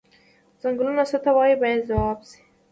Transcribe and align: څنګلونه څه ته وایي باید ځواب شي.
څنګلونه 0.61 1.03
څه 1.09 1.17
ته 1.23 1.31
وایي 1.37 1.55
باید 1.61 1.87
ځواب 1.89 2.19
شي. 2.29 2.39